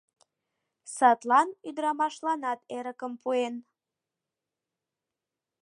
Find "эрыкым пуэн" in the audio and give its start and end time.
2.77-3.55